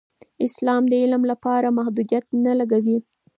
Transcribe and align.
اسلام 0.47 0.83
د 0.87 0.93
علم 1.03 1.23
لپاره 1.31 1.75
محدودیت 1.77 2.25
نه 2.45 2.53
لګوي. 2.59 2.97